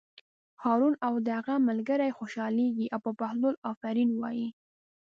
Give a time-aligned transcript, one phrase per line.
[0.63, 4.47] هارون او د هغه ملګري خوشحالېږي او په بهلول آفرین وایي.